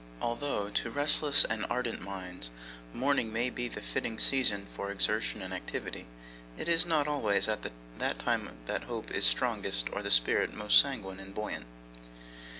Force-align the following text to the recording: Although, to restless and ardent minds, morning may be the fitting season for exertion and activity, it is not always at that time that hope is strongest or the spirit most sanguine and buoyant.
Although, 0.19 0.71
to 0.71 0.89
restless 0.89 1.45
and 1.45 1.63
ardent 1.69 2.01
minds, 2.01 2.49
morning 2.91 3.31
may 3.31 3.51
be 3.51 3.67
the 3.67 3.81
fitting 3.83 4.17
season 4.17 4.65
for 4.75 4.89
exertion 4.89 5.43
and 5.43 5.53
activity, 5.53 6.07
it 6.57 6.67
is 6.67 6.87
not 6.87 7.07
always 7.07 7.47
at 7.47 7.63
that 7.99 8.17
time 8.17 8.57
that 8.65 8.85
hope 8.85 9.11
is 9.11 9.27
strongest 9.27 9.89
or 9.93 10.01
the 10.01 10.09
spirit 10.09 10.55
most 10.55 10.79
sanguine 10.81 11.19
and 11.19 11.35
buoyant. 11.35 11.67